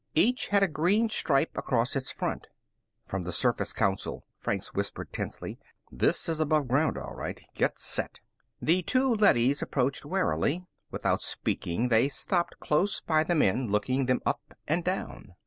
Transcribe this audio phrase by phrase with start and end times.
[0.15, 2.47] Each had a green stripe across its front.
[3.05, 5.59] "From the Surface Council," Franks whispered tensely.
[5.91, 7.39] "This is above ground, all right.
[7.53, 8.19] Get set."
[8.59, 10.65] The two leadys approached warily.
[10.89, 15.35] Without speaking, they stopped close by the men, looking them up and down.